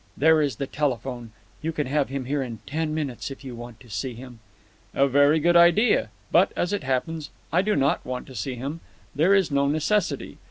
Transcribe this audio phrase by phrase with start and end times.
[0.17, 1.31] There is the telephone.
[1.61, 4.39] You can have him here in ten minutes if you want to see him."
[4.95, 6.09] "A very good idea.
[6.31, 8.79] But, as it happens, I do not want to see him.
[9.13, 10.39] There is no necessity.